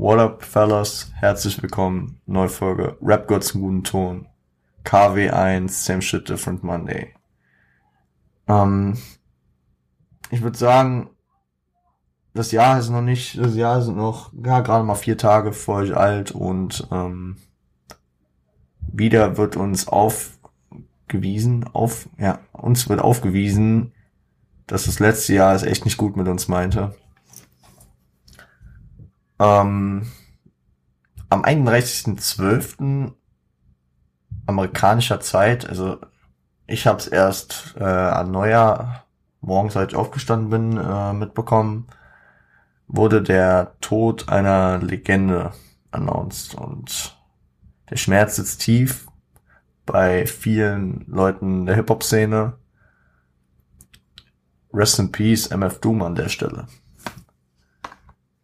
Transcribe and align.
What 0.00 0.18
up, 0.18 0.42
fellas? 0.42 1.12
Herzlich 1.16 1.60
willkommen. 1.60 2.22
Neue 2.24 2.48
Folge. 2.48 2.96
Rap 3.02 3.28
Gott 3.28 3.44
zum 3.44 3.60
guten 3.60 3.84
Ton. 3.84 4.28
KW1, 4.82 5.68
Same 5.68 6.00
Shit, 6.00 6.26
Different 6.26 6.64
Monday. 6.64 7.12
Ähm, 8.48 8.96
ich 10.30 10.40
würde 10.40 10.56
sagen, 10.56 11.10
das 12.32 12.50
Jahr 12.50 12.78
ist 12.78 12.88
noch 12.88 13.02
nicht, 13.02 13.36
das 13.36 13.54
Jahr 13.56 13.82
sind 13.82 13.98
noch, 13.98 14.32
ja, 14.42 14.60
gerade 14.60 14.84
mal 14.84 14.94
vier 14.94 15.18
Tage 15.18 15.52
vor 15.52 15.80
euch 15.80 15.94
alt 15.94 16.30
und 16.30 16.88
ähm, 16.90 17.36
wieder 18.80 19.36
wird 19.36 19.56
uns 19.56 19.86
aufgewiesen, 19.86 21.68
auf, 21.74 22.08
ja, 22.16 22.38
uns 22.52 22.88
wird 22.88 23.02
aufgewiesen, 23.02 23.92
dass 24.66 24.86
das 24.86 24.98
letzte 24.98 25.34
Jahr 25.34 25.54
es 25.54 25.62
echt 25.62 25.84
nicht 25.84 25.98
gut 25.98 26.16
mit 26.16 26.26
uns 26.26 26.48
meinte. 26.48 26.94
Ähm, 29.40 30.06
am 31.30 31.44
31.12. 31.44 33.12
amerikanischer 34.46 35.20
Zeit, 35.20 35.66
also 35.66 35.98
ich 36.66 36.86
habe 36.86 36.98
es 36.98 37.06
erst 37.06 37.74
äh, 37.78 37.84
an 37.84 38.30
Neujahr, 38.30 39.06
morgens 39.40 39.76
als 39.76 39.92
ich 39.92 39.98
aufgestanden 39.98 40.50
bin, 40.50 40.76
äh, 40.76 41.14
mitbekommen, 41.14 41.86
wurde 42.86 43.22
der 43.22 43.76
Tod 43.80 44.28
einer 44.28 44.78
Legende 44.78 45.52
announced 45.90 46.54
und 46.54 47.18
der 47.88 47.96
Schmerz 47.96 48.36
sitzt 48.36 48.60
tief 48.60 49.08
bei 49.86 50.26
vielen 50.26 51.06
Leuten 51.06 51.66
der 51.66 51.76
Hip-Hop-Szene. 51.76 52.58
Rest 54.72 54.98
in 54.98 55.10
Peace, 55.10 55.50
MF 55.50 55.80
Doom 55.80 56.02
an 56.02 56.14
der 56.14 56.28
Stelle. 56.28 56.66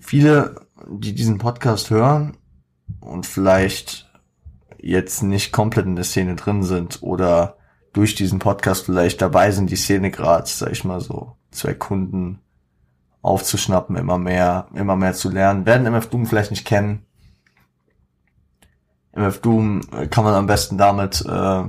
Viele, 0.00 0.65
die 0.88 1.14
diesen 1.14 1.38
Podcast 1.38 1.90
hören 1.90 2.36
und 3.00 3.26
vielleicht 3.26 4.10
jetzt 4.78 5.22
nicht 5.22 5.52
komplett 5.52 5.86
in 5.86 5.96
der 5.96 6.04
Szene 6.04 6.36
drin 6.36 6.62
sind 6.62 7.02
oder 7.02 7.56
durch 7.92 8.14
diesen 8.14 8.38
Podcast 8.38 8.84
vielleicht 8.84 9.22
dabei 9.22 9.50
sind, 9.50 9.70
die 9.70 9.76
Szene 9.76 10.10
gerade, 10.10 10.46
sag 10.46 10.70
ich 10.70 10.84
mal 10.84 11.00
so, 11.00 11.36
zu 11.50 11.66
erkunden, 11.66 12.40
aufzuschnappen, 13.22 13.96
immer 13.96 14.18
mehr, 14.18 14.68
immer 14.74 14.96
mehr 14.96 15.14
zu 15.14 15.30
lernen. 15.30 15.66
Werden 15.66 15.86
MF 15.86 16.08
Doom 16.08 16.26
vielleicht 16.26 16.50
nicht 16.50 16.66
kennen. 16.66 17.06
MF 19.12 19.40
Doom 19.40 19.80
äh, 19.92 20.06
kann 20.06 20.24
man 20.24 20.34
am 20.34 20.46
besten 20.46 20.76
damit 20.76 21.24
äh, 21.26 21.64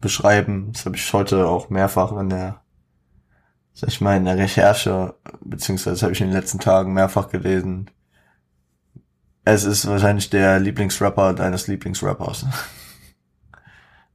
beschreiben. 0.00 0.72
Das 0.72 0.86
habe 0.86 0.96
ich 0.96 1.12
heute 1.12 1.46
auch 1.46 1.68
mehrfach 1.68 2.16
in 2.16 2.30
der, 2.30 2.62
sag 3.74 3.90
ich 3.90 4.00
mal, 4.00 4.16
in 4.16 4.24
der 4.24 4.38
Recherche, 4.38 5.14
beziehungsweise 5.40 6.02
habe 6.02 6.14
ich 6.14 6.20
in 6.20 6.28
den 6.28 6.36
letzten 6.36 6.58
Tagen 6.60 6.94
mehrfach 6.94 7.28
gelesen. 7.28 7.90
Es 9.50 9.64
ist 9.64 9.86
wahrscheinlich 9.86 10.28
der 10.28 10.60
Lieblingsrapper 10.60 11.32
deines 11.32 11.68
Lieblingsrappers. 11.68 12.44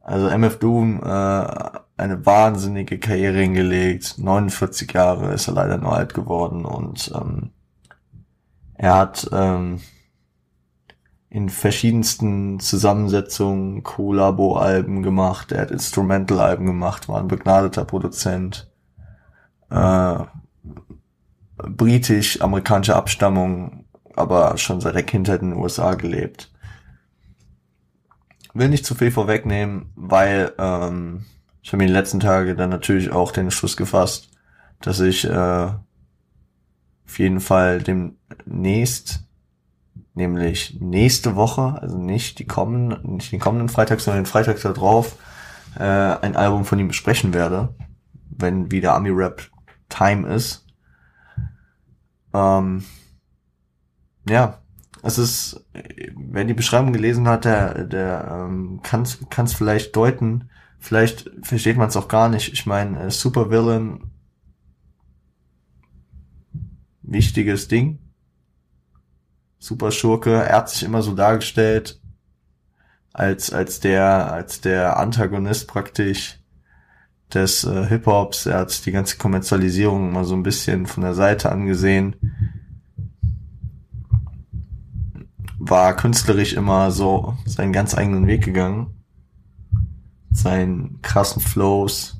Also 0.05 0.27
MF 0.27 0.59
Doom, 0.59 1.01
äh, 1.01 1.05
eine 1.05 2.25
wahnsinnige 2.25 2.99
Karriere 2.99 3.37
hingelegt. 3.37 4.15
49 4.17 4.91
Jahre 4.91 5.33
ist 5.33 5.47
er 5.47 5.53
leider 5.53 5.77
nur 5.77 5.95
alt 5.95 6.13
geworden 6.13 6.65
und 6.65 7.09
ähm, 7.15 7.51
er 8.73 8.97
hat 8.97 9.29
ähm, 9.31 9.79
in 11.29 11.47
verschiedensten 11.47 12.59
Zusammensetzungen 12.59 13.81
Collabo-Alben 13.81 15.03
gemacht, 15.03 15.53
er 15.53 15.61
hat 15.61 15.71
Instrumental-Alben 15.71 16.65
gemacht, 16.65 17.07
war 17.07 17.21
ein 17.21 17.29
begnadeter 17.29 17.85
Produzent, 17.85 18.69
äh, 19.69 20.17
britisch-amerikanische 21.55 22.97
Abstammung, 22.97 23.82
aber 24.15 24.57
schon 24.57 24.81
seit 24.81 24.95
der 24.95 25.03
Kindheit 25.03 25.41
in 25.41 25.51
den 25.51 25.59
USA 25.59 25.95
gelebt. 25.95 26.51
Will 28.53 28.69
nicht 28.69 28.85
zu 28.85 28.95
viel 28.95 29.11
vorwegnehmen, 29.11 29.91
weil 29.95 30.53
ähm, 30.59 31.25
ich 31.61 31.69
habe 31.69 31.77
mir 31.77 31.87
die 31.87 31.93
letzten 31.93 32.19
Tage 32.19 32.55
dann 32.55 32.69
natürlich 32.69 33.11
auch 33.11 33.31
den 33.31 33.49
Schluss 33.49 33.77
gefasst, 33.77 34.29
dass 34.81 34.99
ich 34.99 35.25
äh, 35.25 35.69
auf 37.05 37.19
jeden 37.19 37.39
Fall 37.39 37.81
demnächst, 37.81 39.25
nämlich 40.13 40.77
nächste 40.79 41.35
Woche, 41.35 41.79
also 41.81 41.97
nicht 41.97 42.39
die 42.39 42.45
kommenden, 42.45 43.15
nicht 43.15 43.31
den 43.31 43.39
kommenden 43.39 43.69
Freitag, 43.69 43.99
sondern 44.01 44.23
den 44.23 44.29
Freitag 44.29 44.61
da 44.61 44.71
drauf, 44.71 45.15
äh, 45.77 45.83
ein 45.83 46.35
Album 46.35 46.65
von 46.65 46.79
ihm 46.79 46.89
besprechen 46.89 47.33
werde, 47.33 47.73
wenn 48.29 48.71
wieder 48.71 48.93
Ami 48.93 49.09
Rap 49.09 49.49
Time 49.89 50.27
ist. 50.27 50.65
Ähm, 52.33 52.83
ja, 54.27 54.59
es 55.01 55.17
ist, 55.17 55.65
wer 56.15 56.45
die 56.45 56.53
Beschreibung 56.53 56.93
gelesen 56.93 57.27
hat, 57.27 57.45
der, 57.45 57.83
der 57.83 58.47
ähm, 58.47 58.81
kann 58.83 59.03
es 59.03 59.53
vielleicht 59.53 59.95
deuten, 59.95 60.49
Vielleicht 60.83 61.31
versteht 61.43 61.77
man 61.77 61.87
es 61.87 61.95
auch 61.95 62.09
gar 62.09 62.27
nicht. 62.27 62.51
Ich 62.51 62.65
meine, 62.65 63.05
äh, 63.05 63.09
Supervillain, 63.09 64.11
wichtiges 67.03 67.69
Ding. 67.69 67.99
Super 69.59 69.91
Schurke, 69.91 70.33
er 70.33 70.57
hat 70.57 70.69
sich 70.69 70.83
immer 70.83 71.01
so 71.01 71.15
dargestellt, 71.15 72.01
als, 73.13 73.53
als 73.53 73.79
der, 73.79 74.33
als 74.33 74.59
der 74.59 74.97
Antagonist 74.97 75.69
praktisch 75.69 76.41
des 77.33 77.63
äh, 77.63 77.85
Hip-Hops. 77.85 78.45
Er 78.45 78.57
hat 78.57 78.85
die 78.85 78.91
ganze 78.91 79.17
Kommerzialisierung 79.17 80.11
mal 80.11 80.25
so 80.25 80.35
ein 80.35 80.43
bisschen 80.43 80.85
von 80.85 81.03
der 81.03 81.13
Seite 81.13 81.49
angesehen. 81.49 82.17
War 85.65 85.95
künstlerisch 85.95 86.53
immer 86.53 86.91
so 86.91 87.37
seinen 87.45 87.73
ganz 87.73 87.95
eigenen 87.95 88.27
Weg 88.27 88.43
gegangen 88.43 89.03
seinen 90.35 91.01
krassen 91.01 91.41
Flows, 91.41 92.19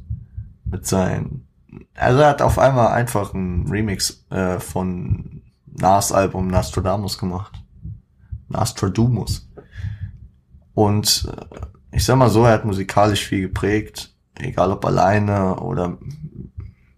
mit 0.66 0.86
seinen, 0.86 1.48
also 1.96 2.22
er 2.22 2.30
hat 2.30 2.42
auf 2.42 2.60
einmal 2.60 2.90
einfach 2.90 3.34
einen 3.34 3.68
Remix 3.68 4.26
äh, 4.30 4.60
von 4.60 5.42
Nas 5.66 6.12
Album 6.12 6.48
Nostradamus 6.48 7.18
gemacht. 7.18 7.62
Nostradamus. 8.48 9.50
Und 10.74 11.28
äh, 11.32 11.66
ich 11.92 12.06
sag 12.06 12.18
mal 12.18 12.30
so, 12.30 12.46
er 12.46 12.54
hat 12.54 12.66
musikalisch 12.66 13.26
viel 13.26 13.42
geprägt, 13.42 14.16
egal 14.36 14.72
ob 14.72 14.86
alleine 14.86 15.56
oder 15.58 15.98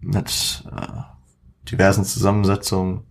mit 0.00 0.64
äh, 0.70 1.70
diversen 1.70 2.04
Zusammensetzungen. 2.04 3.02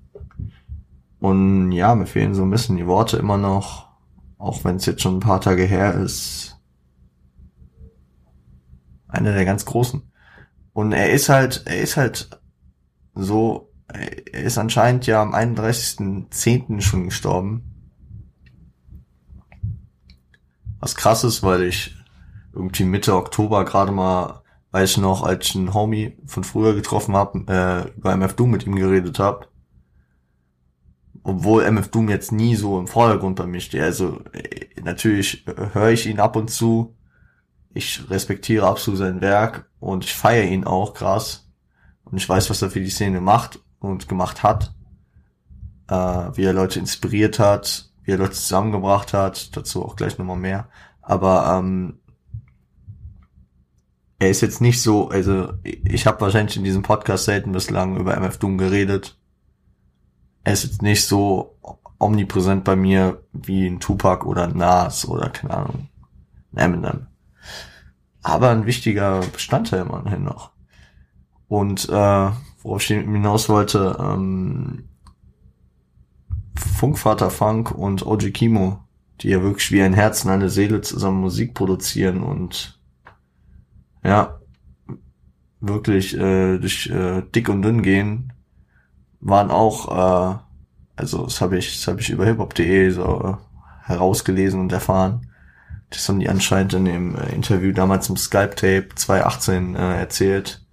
Und 1.20 1.72
ja, 1.72 1.96
mir 1.96 2.06
fehlen 2.06 2.36
so 2.36 2.44
ein 2.44 2.52
bisschen 2.52 2.78
die 2.78 2.88
Worte 2.88 3.18
immer 3.18 3.38
noch, 3.38 3.90
auch 4.38 4.64
wenn 4.64 4.76
es 4.76 4.86
jetzt 4.86 5.02
schon 5.02 5.18
ein 5.18 5.22
paar 5.22 5.42
Tage 5.42 5.64
her 5.64 5.96
ist 5.96 6.56
einer 9.16 9.34
der 9.34 9.46
ganz 9.46 9.66
großen. 9.66 10.02
Und 10.74 10.92
er 10.92 11.12
ist 11.12 11.30
halt, 11.30 11.64
er 11.66 11.80
ist 11.80 11.98
halt 11.98 12.30
so, 13.14 13.72
er 13.88 14.44
ist 14.44 14.58
anscheinend 14.58 15.08
ja 15.08 15.22
am 15.22 15.34
31.10. 15.34 16.82
schon 16.82 17.06
gestorben. 17.06 17.72
Was 20.80 20.96
krass 20.96 21.24
ist, 21.24 21.42
weil 21.44 21.64
ich 21.64 21.96
irgendwie 22.54 22.84
Mitte 22.84 23.16
Oktober 23.16 23.66
gerade 23.66 23.92
mal, 23.92 24.42
weiß 24.72 24.92
ich 24.92 24.98
noch, 24.98 25.24
als 25.24 25.48
ich 25.48 25.56
einen 25.56 25.74
Homie 25.74 26.18
von 26.26 26.44
früher 26.44 26.76
getroffen 26.76 27.16
habe, 27.16 27.40
äh, 27.48 27.98
über 27.98 28.12
MF 28.14 28.34
Doom 28.34 28.52
mit 28.52 28.66
ihm 28.66 28.76
geredet 28.76 29.18
habe. 29.20 29.48
Obwohl 31.28 31.64
MF 31.64 31.88
Doom 31.90 32.10
jetzt 32.10 32.32
nie 32.32 32.56
so 32.56 32.80
im 32.80 32.86
Vordergrund 32.86 33.36
bei 33.36 33.48
mir 33.48 33.60
steht. 33.60 33.82
Also 33.82 34.22
äh, 34.32 34.68
natürlich 34.84 35.44
höre 35.74 35.90
ich 35.90 36.06
ihn 36.06 36.20
ab 36.20 36.36
und 36.36 36.52
zu, 36.52 36.96
ich 37.74 38.08
respektiere 38.12 38.68
absolut 38.68 39.00
sein 39.00 39.22
Werk 39.22 39.68
und 39.80 40.06
ich 40.06 40.14
feiere 40.14 40.46
ihn 40.46 40.66
auch 40.66 40.94
krass. 40.94 41.50
Und 42.04 42.18
ich 42.18 42.30
weiß, 42.30 42.52
was 42.52 42.62
er 42.62 42.70
für 42.70 42.80
die 42.80 42.92
Szene 42.92 43.22
macht 43.22 43.60
und 43.80 44.08
gemacht 44.08 44.44
hat. 44.44 44.76
Äh, 45.88 45.96
wie 45.96 46.44
er 46.44 46.54
Leute 46.54 46.78
inspiriert 46.78 47.40
hat, 47.40 47.90
wie 48.04 48.12
er 48.12 48.18
Leute 48.20 48.34
zusammengebracht 48.34 49.14
hat. 49.14 49.58
Dazu 49.58 49.84
auch 49.84 49.96
gleich 49.96 50.20
nochmal 50.20 50.38
mehr. 50.38 50.70
Aber 51.02 51.58
ähm, 51.58 51.98
er 54.20 54.30
ist 54.30 54.42
jetzt 54.42 54.62
nicht 54.62 54.80
so, 54.80 55.10
also 55.10 55.54
ich 55.64 56.06
habe 56.06 56.22
wahrscheinlich 56.22 56.56
in 56.56 56.64
diesem 56.64 56.84
Podcast 56.84 57.26
selten 57.26 57.52
bislang 57.52 57.98
über 57.98 58.16
MF 58.16 58.38
Doom 58.38 58.60
geredet. 58.60 59.18
Er 60.46 60.54
ist 60.54 60.64
jetzt 60.64 60.82
nicht 60.82 61.06
so 61.06 61.58
omnipräsent 62.00 62.64
bei 62.64 62.78
mir 62.78 63.22
wie 63.34 63.68
ein 63.68 63.82
Tupac 63.82 64.26
oder 64.26 64.46
ein 64.46 64.56
Nas 64.56 65.06
oder 65.06 65.30
keine 65.30 65.54
Ahnung, 65.54 65.90
ein 66.54 66.58
Eminem 66.58 67.08
aber 68.26 68.50
ein 68.50 68.66
wichtiger 68.66 69.20
Bestandteil 69.20 69.82
immerhin 69.82 70.24
noch. 70.24 70.50
Und 71.48 71.88
äh, 71.90 71.92
worauf 72.64 72.82
ich 72.82 72.88
hinaus 72.88 73.50
wollte, 73.50 73.96
ähm, 74.00 74.90
Funkvater 76.56 77.30
Funk 77.30 77.70
und 77.70 78.04
OG 78.04 78.34
Kimo, 78.34 78.80
die 79.22 79.30
ja 79.30 79.44
wirklich 79.44 79.72
wie 79.72 79.84
ein 79.84 79.94
Herz 79.94 80.26
und 80.26 80.32
eine 80.32 80.50
Seele 80.50 80.82
zusammen 80.82 81.22
Musik 81.22 81.54
produzieren 81.54 82.24
und 82.24 82.80
ja, 84.04 84.40
wirklich 85.60 86.18
äh, 86.18 86.58
durch 86.58 86.88
äh, 86.88 87.22
dick 87.36 87.48
und 87.48 87.62
dünn 87.62 87.84
gehen, 87.84 88.34
waren 89.20 89.52
auch 89.52 90.36
äh, 90.36 90.38
Also 90.96 91.24
das 91.24 91.42
habe 91.42 91.58
ich, 91.58 91.78
das 91.78 91.88
habe 91.88 92.02
ich 92.02 92.10
über 92.10 92.26
hiphop.de 92.26 92.90
so 92.90 93.38
herausgelesen 93.84 94.60
und 94.60 94.72
erfahren. 94.72 95.32
Das 95.90 96.10
haben 96.10 96.20
die 96.20 96.30
anscheinend 96.30 96.74
in 96.74 96.86
dem 96.86 97.16
äh, 97.16 97.34
Interview 97.34 97.72
damals 97.72 98.10
im 98.10 98.18
Skype-Tape 98.18 98.90
2018 98.96 99.76
äh, 99.76 100.00
erzählt, 100.00 100.66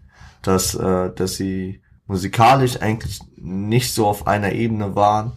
dass, 0.43 0.75
äh, 0.75 1.13
dass 1.15 1.37
sie 1.37 1.83
musikalisch 2.07 2.81
eigentlich 2.81 3.21
nicht 3.37 3.93
so 3.95 4.07
auf 4.07 4.27
einer 4.27 4.53
Ebene 4.53 4.95
waren. 4.97 5.33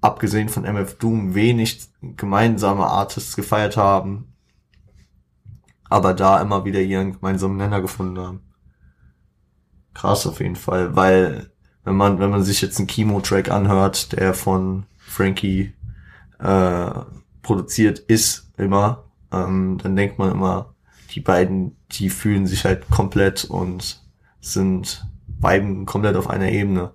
Abgesehen 0.00 0.48
von 0.48 0.64
MF 0.64 0.98
Doom 0.98 1.34
wenig 1.34 1.90
gemeinsame 2.00 2.86
Artists 2.86 3.36
gefeiert 3.36 3.76
haben. 3.76 4.34
Aber 5.88 6.14
da 6.14 6.40
immer 6.40 6.64
wieder 6.64 6.80
ihren 6.80 7.14
gemeinsamen 7.14 7.56
Nenner 7.56 7.80
gefunden 7.80 8.18
haben. 8.18 8.40
Krass 9.92 10.26
auf 10.26 10.40
jeden 10.40 10.56
Fall, 10.56 10.94
weil 10.94 11.49
wenn 11.84 11.94
man, 11.94 12.18
wenn 12.18 12.30
man 12.30 12.42
sich 12.42 12.60
jetzt 12.60 12.78
einen 12.78 12.88
Chemo-Track 12.88 13.50
anhört, 13.50 14.12
der 14.12 14.34
von 14.34 14.84
Frankie 14.98 15.72
äh, 16.38 16.90
produziert 17.42 17.98
ist 17.98 18.50
immer, 18.56 19.04
ähm, 19.32 19.78
dann 19.82 19.96
denkt 19.96 20.18
man 20.18 20.30
immer, 20.30 20.74
die 21.14 21.20
beiden, 21.20 21.76
die 21.92 22.10
fühlen 22.10 22.46
sich 22.46 22.64
halt 22.64 22.88
komplett 22.90 23.44
und 23.44 24.02
sind 24.40 25.06
beiden 25.40 25.86
komplett 25.86 26.16
auf 26.16 26.28
einer 26.28 26.50
Ebene. 26.50 26.92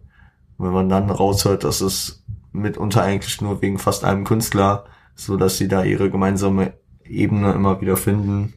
Und 0.58 0.68
wenn 0.68 0.74
man 0.74 0.90
dann 0.90 1.10
raushört, 1.10 1.64
dass 1.64 1.82
es 1.82 2.24
mitunter 2.52 3.04
eigentlich 3.04 3.42
nur 3.42 3.62
wegen 3.62 3.78
fast 3.78 4.04
einem 4.04 4.24
Künstler, 4.24 4.86
so 5.16 5.38
dass 5.38 5.58
sie 5.58 5.68
da 5.68 5.84
ihre 5.84 6.10
gemeinsame 6.10 6.74
Ebene 7.04 7.52
immer 7.54 7.82
wieder 7.82 7.98
finden, 7.98 8.54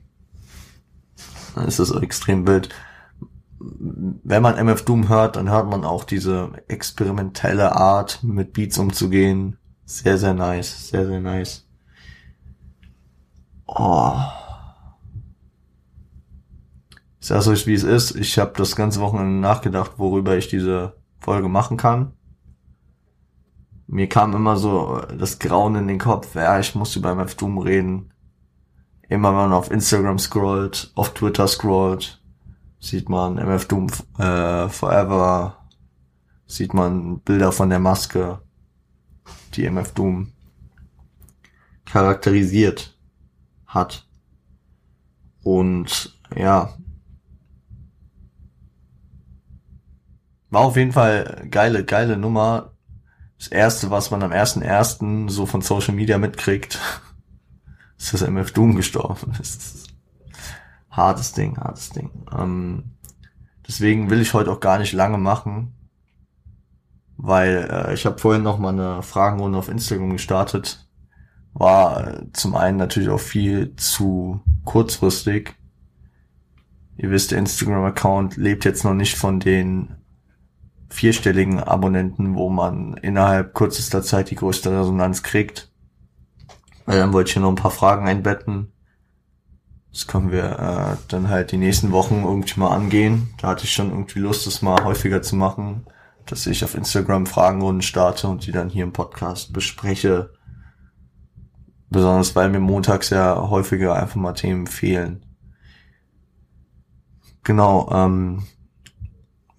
dann 1.55 1.67
ist 1.67 1.79
das 1.79 1.91
extrem 1.91 2.47
wild. 2.47 2.69
Wenn 3.61 4.43
man 4.43 4.57
MF 4.57 4.85
Doom 4.85 5.09
hört, 5.09 5.37
dann 5.37 5.51
hört 5.51 5.69
man 5.69 5.85
auch 5.85 6.05
diese 6.05 6.53
experimentelle 6.69 7.75
Art, 7.75 8.23
mit 8.23 8.53
Beats 8.53 8.79
umzugehen. 8.79 9.59
Sehr, 9.85 10.19
sehr 10.19 10.35
nice. 10.35 10.91
Sehr, 10.91 11.07
sehr 11.07 11.21
nice. 11.21 11.67
Oh. 13.67 14.15
Ich 17.21 17.27
sag's 17.27 17.49
euch, 17.49 17.67
wie 17.67 17.75
es 17.75 17.83
ist. 17.83 18.15
Ich 18.17 18.39
habe 18.39 18.53
das 18.57 18.77
ganze 18.77 19.01
Wochenende 19.01 19.41
nachgedacht, 19.41 19.93
worüber 19.97 20.37
ich 20.37 20.49
diese 20.49 20.95
Folge 21.19 21.49
machen 21.49 21.77
kann. 21.77 22.13
Mir 23.87 24.09
kam 24.09 24.35
immer 24.35 24.57
so 24.57 25.01
das 25.19 25.39
Grauen 25.39 25.75
in 25.75 25.89
den 25.89 25.99
Kopf, 25.99 26.35
ja, 26.35 26.61
ich 26.61 26.75
muss 26.75 26.95
über 26.95 27.13
MF 27.13 27.35
Doom 27.37 27.59
reden. 27.59 28.13
Immer 29.09 29.31
wenn 29.31 29.49
man 29.49 29.53
auf 29.53 29.71
Instagram 29.71 30.19
scrollt, 30.19 30.93
auf 30.95 31.15
Twitter 31.15 31.49
scrollt, 31.49 32.18
sieht 32.81 33.09
man 33.09 33.39
MF 33.39 33.67
Doom 33.67 33.89
äh, 34.19 34.69
Forever, 34.69 35.59
sieht 36.47 36.75
man 36.75 37.21
Bilder 37.21 37.53
von 37.53 37.71
der 37.71 37.79
Maske, 37.79 38.41
die 39.55 39.65
MF 39.65 39.93
Doom 39.93 40.33
charakterisiert 41.85 42.97
hat. 43.67 44.07
Und 45.43 46.19
ja, 46.37 46.75
war 50.51 50.63
auf 50.63 50.77
jeden 50.77 50.93
Fall 50.93 51.47
geile, 51.51 51.85
geile 51.85 52.17
Nummer. 52.17 52.73
Das 53.39 53.49
erste, 53.49 53.91
was 53.91 54.11
man 54.11 54.23
am 54.23 54.33
ersten 54.33 54.63
ersten 54.63 55.29
so 55.29 55.47
von 55.47 55.63
Social 55.63 55.95
Media 55.95 56.19
mitkriegt, 56.19 56.79
ist, 57.99 58.13
dass 58.13 58.23
MF 58.23 58.53
Doom 58.53 58.77
gestorben 58.77 59.33
ist. 59.41 59.88
Hartes 60.90 61.32
Ding, 61.32 61.58
hartes 61.58 61.90
Ding. 61.90 62.11
Ähm, 62.37 62.93
deswegen 63.67 64.11
will 64.11 64.20
ich 64.20 64.35
heute 64.35 64.50
auch 64.50 64.61
gar 64.61 64.79
nicht 64.79 64.93
lange 64.93 65.19
machen, 65.19 65.75
weil 67.17 67.69
äh, 67.70 67.94
ich 67.94 68.06
habe 68.06 68.19
vorhin 68.19 68.43
noch 68.43 68.58
mal 68.58 68.70
eine 68.70 69.02
Fragenrunde 69.02 69.58
auf 69.58 69.69
Instagram 69.69 70.11
gestartet. 70.11 70.88
War 71.52 72.06
äh, 72.06 72.32
zum 72.32 72.55
einen 72.56 72.79
natürlich 72.79 73.08
auch 73.08 73.20
viel 73.20 73.75
zu 73.76 74.40
kurzfristig. 74.64 75.55
Ihr 76.96 77.11
wisst, 77.11 77.31
der 77.31 77.38
Instagram-Account 77.38 78.37
lebt 78.37 78.64
jetzt 78.64 78.85
noch 78.85 78.94
nicht 78.94 79.17
von 79.17 79.40
den 79.40 79.94
vierstelligen 80.88 81.61
Abonnenten, 81.61 82.35
wo 82.35 82.49
man 82.49 82.94
innerhalb 82.94 83.55
kürzester 83.55 84.02
Zeit 84.02 84.31
die 84.31 84.37
größte 84.37 84.70
Resonanz 84.70 85.23
kriegt. 85.23 85.70
Weil 86.87 86.99
dann 86.99 87.12
wollte 87.12 87.29
ich 87.29 87.35
hier 87.35 87.43
noch 87.43 87.50
ein 87.50 87.56
paar 87.56 87.70
Fragen 87.70 88.08
einbetten. 88.08 88.73
Das 89.93 90.06
können 90.06 90.31
wir 90.31 90.58
äh, 90.58 90.96
dann 91.08 91.29
halt 91.29 91.52
die 91.52 91.56
nächsten 91.56 91.93
Wochen 91.93 92.23
irgendwie 92.25 92.61
mal 92.61 92.75
angehen. 92.75 93.35
Da 93.40 93.49
hatte 93.49 93.64
ich 93.64 93.73
schon 93.73 93.90
irgendwie 93.90 94.20
Lust, 94.20 94.46
das 94.46 94.62
mal 94.62 94.85
häufiger 94.85 95.23
zu 95.23 95.35
machen, 95.37 95.87
dass 96.26 96.46
ich 96.46 96.62
auf 96.64 96.75
Instagram 96.75 97.26
Fragenrunden 97.26 97.82
starte 97.82 98.29
und 98.29 98.46
die 98.46 98.52
dann 98.52 98.69
hier 98.69 98.85
im 98.85 98.93
Podcast 98.93 99.52
bespreche. 99.52 100.31
Besonders 101.90 102.37
weil 102.37 102.50
mir 102.50 102.61
montags 102.61 103.11
ja 103.11 103.49
häufiger 103.49 103.94
einfach 103.94 104.17
mal 104.17 104.35
Themen 104.35 104.67
fehlen. 104.67 105.25
Genau, 107.43 107.88
ähm, 107.90 108.44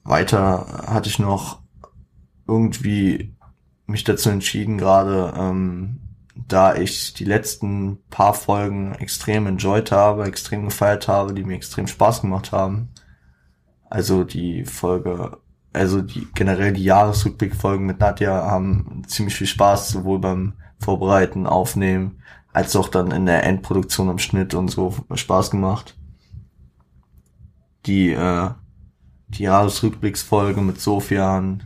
weiter 0.03 0.83
hatte 0.87 1.09
ich 1.09 1.17
noch 1.17 1.59
irgendwie 2.47 3.35
mich 3.87 4.03
dazu 4.03 4.29
entschieden, 4.29 4.77
gerade 4.77 5.33
ähm, 5.35 6.08
da 6.49 6.75
ich 6.75 7.13
die 7.13 7.25
letzten 7.25 7.99
paar 8.09 8.33
Folgen 8.33 8.93
extrem 8.95 9.47
enjoyed 9.47 9.91
habe, 9.91 10.25
extrem 10.25 10.65
gefeiert 10.65 11.07
habe, 11.07 11.33
die 11.33 11.43
mir 11.43 11.55
extrem 11.55 11.87
Spaß 11.87 12.21
gemacht 12.21 12.51
haben. 12.51 12.89
Also 13.89 14.23
die 14.23 14.65
Folge, 14.65 15.37
also 15.73 16.01
die 16.01 16.27
generell 16.33 16.73
die 16.73 16.83
Jahresrückblickfolgen 16.83 17.85
mit 17.85 17.99
Nadja 17.99 18.45
haben 18.45 19.03
ziemlich 19.07 19.35
viel 19.35 19.47
Spaß, 19.47 19.89
sowohl 19.89 20.19
beim 20.19 20.53
Vorbereiten, 20.79 21.47
Aufnehmen, 21.47 22.21
als 22.51 22.75
auch 22.75 22.89
dann 22.89 23.11
in 23.11 23.25
der 23.25 23.43
Endproduktion 23.43 24.09
am 24.09 24.19
Schnitt 24.19 24.53
und 24.53 24.69
so 24.69 24.95
Spaß 25.13 25.51
gemacht. 25.51 25.95
Die 27.85 28.11
äh, 28.11 28.49
die 29.29 29.43
Jahresrückblicksfolge 29.43 30.61
mit 30.61 30.81
Sofian, 30.81 31.63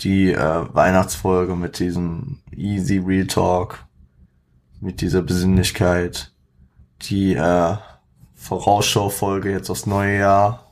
die 0.00 0.32
äh, 0.32 0.74
Weihnachtsfolge 0.74 1.56
mit 1.56 1.78
diesem 1.78 2.38
Easy 2.52 2.98
Real 2.98 3.26
Talk, 3.26 3.85
mit 4.80 5.00
dieser 5.00 5.22
Besinnlichkeit, 5.22 6.32
die 7.02 7.34
äh, 7.34 7.76
Vorausschau-Folge 8.34 9.50
jetzt 9.50 9.70
aufs 9.70 9.86
neue 9.86 10.18
Jahr, 10.18 10.66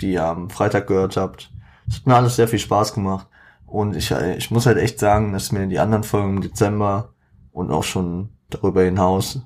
die 0.00 0.12
ihr 0.12 0.24
am 0.24 0.50
Freitag 0.50 0.86
gehört 0.86 1.16
habt. 1.16 1.50
Es 1.88 1.96
hat 1.96 2.06
mir 2.06 2.16
alles 2.16 2.36
sehr 2.36 2.48
viel 2.48 2.58
Spaß 2.58 2.94
gemacht. 2.94 3.26
Und 3.66 3.96
ich, 3.96 4.10
äh, 4.10 4.36
ich 4.36 4.50
muss 4.50 4.66
halt 4.66 4.78
echt 4.78 4.98
sagen, 4.98 5.32
dass 5.32 5.52
mir 5.52 5.66
die 5.66 5.78
anderen 5.78 6.04
Folgen 6.04 6.36
im 6.36 6.42
Dezember 6.42 7.14
und 7.52 7.70
auch 7.70 7.84
schon 7.84 8.30
darüber 8.50 8.82
hinaus, 8.82 9.40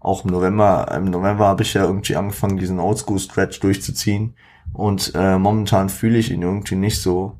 auch 0.00 0.24
im 0.24 0.30
November, 0.30 0.90
im 0.94 1.06
November 1.06 1.46
habe 1.46 1.62
ich 1.62 1.74
ja 1.74 1.84
irgendwie 1.84 2.16
angefangen, 2.16 2.56
diesen 2.56 2.78
Oldschool-Stretch 2.78 3.60
durchzuziehen. 3.60 4.34
Und 4.72 5.12
äh, 5.14 5.38
momentan 5.38 5.88
fühle 5.88 6.18
ich 6.18 6.30
ihn 6.30 6.42
irgendwie 6.42 6.76
nicht 6.76 7.00
so, 7.00 7.36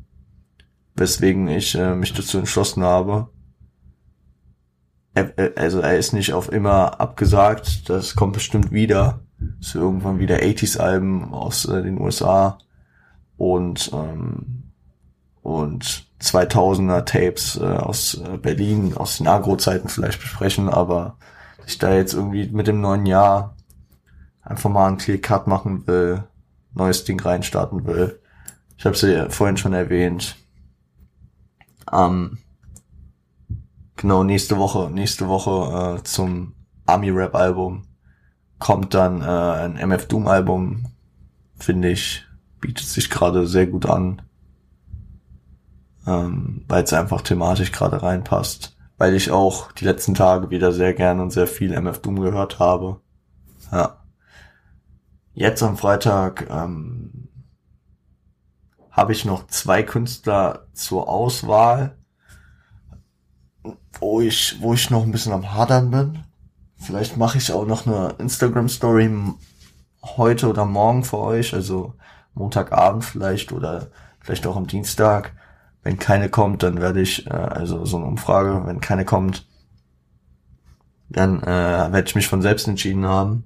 weswegen 0.94 1.49
ich 1.49 1.75
äh, 1.75 1.94
mich 1.94 2.12
dazu 2.12 2.38
entschlossen 2.38 2.82
habe. 2.82 3.28
Er, 5.18 5.52
also 5.56 5.80
er 5.80 5.96
ist 5.96 6.12
nicht 6.12 6.32
auf 6.32 6.52
immer 6.52 7.00
abgesagt, 7.00 7.88
das 7.88 8.14
kommt 8.14 8.34
bestimmt 8.34 8.70
wieder. 8.70 9.20
So 9.60 9.80
irgendwann 9.80 10.18
wieder 10.18 10.37
80s-Alben 10.37 11.32
aus 11.32 11.64
äh, 11.64 11.82
den 11.82 12.00
USA 12.00 12.58
und 13.37 13.90
ähm, 13.92 14.64
und 15.42 16.04
2000er 16.20 17.04
Tapes 17.04 17.56
äh, 17.56 17.64
aus 17.64 18.14
äh, 18.14 18.37
Berlin, 18.37 18.96
aus 18.96 19.18
den 19.18 19.28
Agro-Zeiten 19.28 19.88
vielleicht 19.88 20.20
besprechen, 20.20 20.68
aber 20.68 21.16
ich 21.66 21.78
da 21.78 21.94
jetzt 21.94 22.14
irgendwie 22.14 22.48
mit 22.48 22.66
dem 22.66 22.80
neuen 22.80 23.06
Jahr 23.06 23.56
einfach 24.42 24.70
mal 24.70 24.88
einen 24.88 24.98
Clear 24.98 25.18
Cut 25.18 25.46
machen 25.46 25.87
will, 25.87 26.25
neues 26.75 27.04
Ding 27.04 27.20
reinstarten 27.20 27.87
will. 27.87 28.20
Ich 28.76 28.84
habe 28.84 28.96
sie 28.96 29.14
ja 29.14 29.28
vorhin 29.30 29.56
schon 29.56 29.72
erwähnt. 29.72 30.37
Ähm, 31.92 32.38
genau, 33.98 34.24
nächste 34.24 34.56
Woche, 34.56 34.90
nächste 34.90 35.28
Woche 35.28 35.98
äh, 35.98 36.02
zum 36.04 36.54
Army 36.86 37.10
Rap 37.10 37.34
Album 37.34 37.84
kommt 38.58 38.94
dann 38.94 39.20
äh, 39.20 39.24
ein 39.24 39.76
MF 39.76 40.08
Doom 40.08 40.26
Album, 40.26 40.86
finde 41.56 41.90
ich, 41.90 42.24
bietet 42.60 42.86
sich 42.86 43.10
gerade 43.10 43.46
sehr 43.46 43.66
gut 43.66 43.86
an, 43.86 44.22
ähm, 46.06 46.64
weil 46.66 46.84
es 46.84 46.92
einfach 46.92 47.20
thematisch 47.20 47.72
gerade 47.72 48.02
reinpasst, 48.02 48.76
weil 48.96 49.14
ich 49.14 49.30
auch 49.30 49.72
die 49.72 49.84
letzten 49.84 50.14
Tage 50.14 50.50
wieder 50.50 50.72
sehr 50.72 50.94
gern 50.94 51.20
und 51.20 51.30
sehr 51.30 51.46
viel 51.46 51.72
MF 51.72 52.00
Doom 52.00 52.20
gehört 52.20 52.58
habe. 52.58 53.00
Ja. 53.70 54.02
Jetzt 55.34 55.62
am 55.62 55.76
Freitag 55.76 56.48
ähm, 56.50 57.28
habe 58.90 59.12
ich 59.12 59.24
noch 59.24 59.46
zwei 59.46 59.84
Künstler 59.84 60.66
zur 60.72 61.08
Auswahl, 61.08 61.97
wo 64.00 64.20
ich, 64.20 64.56
wo 64.60 64.74
ich 64.74 64.90
noch 64.90 65.02
ein 65.02 65.12
bisschen 65.12 65.32
am 65.32 65.54
Hadern 65.54 65.90
bin. 65.90 66.24
Vielleicht 66.76 67.16
mache 67.16 67.38
ich 67.38 67.52
auch 67.52 67.66
noch 67.66 67.86
eine 67.86 68.14
Instagram-Story 68.18 69.10
heute 70.02 70.48
oder 70.48 70.64
morgen 70.64 71.04
für 71.04 71.18
euch, 71.18 71.54
also 71.54 71.94
Montagabend 72.34 73.04
vielleicht 73.04 73.52
oder 73.52 73.88
vielleicht 74.20 74.46
auch 74.46 74.56
am 74.56 74.66
Dienstag, 74.66 75.32
Wenn 75.82 75.98
keine 75.98 76.28
kommt, 76.28 76.62
dann 76.62 76.80
werde 76.80 77.00
ich, 77.00 77.26
äh, 77.26 77.30
also 77.30 77.84
so 77.84 77.96
eine 77.96 78.06
Umfrage, 78.06 78.66
wenn 78.66 78.80
keine 78.80 79.04
kommt, 79.04 79.46
dann 81.08 81.42
äh, 81.42 81.46
werde 81.46 82.04
ich 82.06 82.14
mich 82.14 82.28
von 82.28 82.42
selbst 82.42 82.68
entschieden 82.68 83.06
haben. 83.06 83.44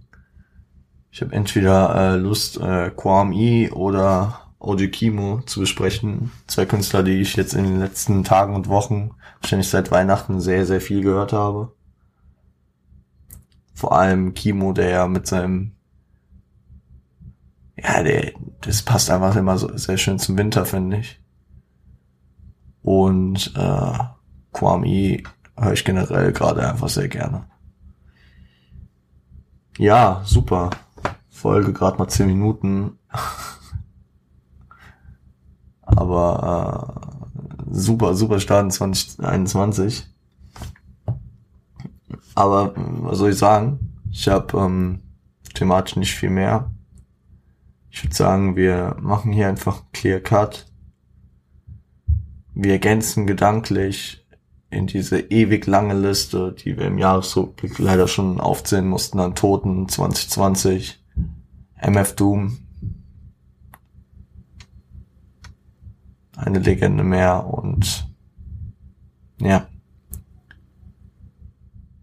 Ich 1.10 1.20
habe 1.20 1.32
entweder 1.32 1.94
äh, 1.94 2.16
Lust, 2.16 2.58
äh, 2.58 2.90
Quam 2.90 3.32
E 3.32 3.70
oder 3.70 4.40
Oji 4.62 4.88
Kimo 4.90 5.40
zu 5.42 5.60
besprechen. 5.60 6.30
Zwei 6.46 6.66
Künstler, 6.66 7.02
die 7.02 7.20
ich 7.20 7.36
jetzt 7.36 7.54
in 7.54 7.64
den 7.64 7.80
letzten 7.80 8.24
Tagen 8.24 8.54
und 8.54 8.68
Wochen, 8.68 9.10
wahrscheinlich 9.40 9.68
seit 9.68 9.90
Weihnachten, 9.90 10.40
sehr, 10.40 10.66
sehr 10.66 10.80
viel 10.80 11.02
gehört 11.02 11.32
habe. 11.32 11.72
Vor 13.74 13.96
allem 13.96 14.34
Kimo, 14.34 14.72
der 14.72 14.90
ja 14.90 15.06
mit 15.08 15.26
seinem 15.26 15.72
ja, 17.76 18.02
der, 18.02 18.32
das 18.60 18.82
passt 18.82 19.10
einfach 19.10 19.34
immer 19.36 19.58
so 19.58 19.76
sehr 19.76 19.98
schön 19.98 20.18
zum 20.18 20.38
Winter, 20.38 20.64
finde 20.66 20.98
ich. 20.98 21.20
Und 22.82 23.52
äh, 23.56 23.98
Kwame 24.52 25.22
höre 25.56 25.72
ich 25.72 25.84
generell 25.84 26.32
gerade 26.32 26.68
einfach 26.68 26.88
sehr 26.88 27.08
gerne. 27.08 27.44
Ja, 29.78 30.22
super. 30.24 30.70
Folge 31.30 31.72
gerade 31.72 31.98
mal 31.98 32.08
zehn 32.08 32.26
Minuten. 32.26 32.98
Aber 35.96 36.94
äh, 37.68 37.74
super, 37.74 38.14
super 38.14 38.40
Start 38.40 38.64
in 38.64 38.70
2021. 38.70 40.06
Aber 42.34 42.72
was 42.76 43.18
soll 43.18 43.30
ich 43.30 43.38
sagen? 43.38 43.92
Ich 44.10 44.28
habe 44.28 44.58
ähm, 44.58 45.00
thematisch 45.54 45.96
nicht 45.96 46.14
viel 46.14 46.30
mehr. 46.30 46.70
Ich 47.90 48.02
würde 48.02 48.14
sagen, 48.14 48.56
wir 48.56 48.96
machen 49.00 49.32
hier 49.32 49.48
einfach 49.48 49.82
Clear 49.92 50.20
Cut. 50.20 50.66
Wir 52.54 52.72
ergänzen 52.72 53.26
gedanklich 53.26 54.26
in 54.70 54.86
diese 54.86 55.20
ewig 55.20 55.66
lange 55.66 55.94
Liste, 55.94 56.52
die 56.52 56.78
wir 56.78 56.86
im 56.86 56.98
Jahresrückblick 56.98 57.78
leider 57.78 58.08
schon 58.08 58.40
aufzählen 58.40 58.88
mussten 58.88 59.20
an 59.20 59.34
Toten 59.34 59.88
2020, 59.88 60.98
MF 61.76 62.16
Doom, 62.16 62.58
eine 66.36 66.58
Legende 66.58 67.04
mehr 67.04 67.46
und 67.46 68.08
ja, 69.40 69.66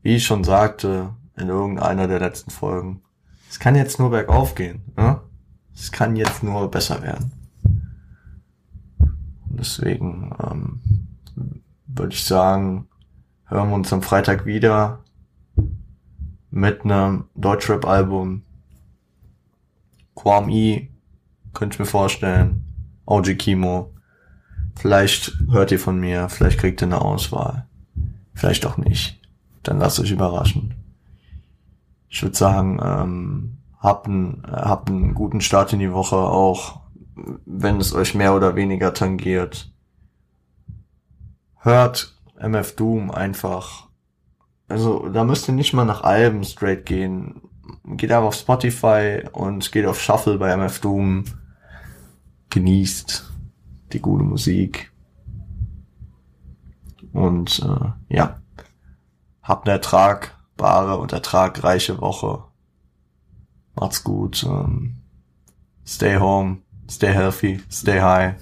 wie 0.01 0.15
ich 0.15 0.25
schon 0.25 0.43
sagte 0.43 1.15
in 1.35 1.47
irgendeiner 1.47 2.07
der 2.07 2.19
letzten 2.19 2.51
Folgen, 2.51 3.01
es 3.49 3.59
kann 3.59 3.75
jetzt 3.75 3.99
nur 3.99 4.11
bergauf 4.11 4.55
gehen. 4.55 4.81
Ne? 4.95 5.21
Es 5.73 5.91
kann 5.91 6.15
jetzt 6.15 6.43
nur 6.43 6.69
besser 6.69 7.01
werden. 7.01 7.31
deswegen 9.47 10.35
ähm, 10.43 10.81
würde 11.87 12.13
ich 12.13 12.23
sagen, 12.23 12.87
hören 13.45 13.69
wir 13.69 13.75
uns 13.75 13.91
am 13.91 14.01
Freitag 14.01 14.45
wieder 14.45 15.03
mit 16.51 16.83
einem 16.83 17.25
Deutschrap-Album. 17.35 18.43
Quam 20.15 20.49
E, 20.49 20.89
könnte 21.53 21.75
ich 21.75 21.79
mir 21.79 21.85
vorstellen. 21.85 22.65
OG 23.05 23.37
Kimo. 23.37 23.93
Vielleicht 24.79 25.33
hört 25.51 25.73
ihr 25.73 25.79
von 25.79 25.99
mir, 25.99 26.29
vielleicht 26.29 26.57
kriegt 26.57 26.81
ihr 26.81 26.85
eine 26.85 27.01
Auswahl. 27.01 27.67
Vielleicht 28.33 28.65
auch 28.65 28.77
nicht. 28.77 29.19
Dann 29.61 29.77
lasst 29.77 29.99
euch 29.99 30.11
überraschen. 30.11 30.73
Ich 32.07 32.23
würde 32.23 32.37
sagen, 32.37 32.79
ähm, 32.81 33.57
habt 33.77 34.07
einen, 34.07 34.41
habt 34.49 34.89
einen 34.89 35.15
guten 35.15 35.41
Start 35.41 35.73
in 35.73 35.79
die 35.79 35.91
Woche 35.91 36.15
auch, 36.15 36.79
wenn 37.45 37.75
es 37.81 37.93
euch 37.93 38.15
mehr 38.15 38.33
oder 38.33 38.55
weniger 38.55 38.93
tangiert. 38.93 39.69
Hört 41.57 42.15
MF 42.37 42.77
Doom 42.77 43.11
einfach. 43.11 43.87
Also 44.69 45.09
da 45.09 45.25
müsst 45.25 45.49
ihr 45.49 45.55
nicht 45.55 45.73
mal 45.73 45.83
nach 45.83 46.03
Alben 46.03 46.45
straight 46.45 46.85
gehen. 46.85 47.41
Geht 47.83 48.13
einfach 48.13 48.27
auf 48.27 48.35
Spotify 48.35 49.23
und 49.33 49.73
geht 49.73 49.85
auf 49.85 50.01
Shuffle 50.01 50.37
bei 50.37 50.55
MF 50.55 50.79
Doom. 50.79 51.25
Genießt 52.49 53.28
die 53.93 54.01
gute 54.01 54.23
Musik. 54.23 54.91
Und 57.11 57.59
äh, 57.59 58.15
ja, 58.15 58.39
habt 59.41 59.67
eine 59.67 59.77
ertragbare 59.77 60.97
und 60.97 61.11
ertragreiche 61.11 61.99
Woche. 61.99 62.43
Macht's 63.75 64.03
gut. 64.03 64.43
Um, 64.43 64.95
stay 65.85 66.17
home, 66.17 66.59
stay 66.89 67.11
healthy, 67.11 67.61
stay 67.69 67.99
high. 67.99 68.35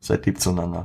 Seid 0.00 0.26
lieb 0.26 0.40
zueinander. 0.40 0.84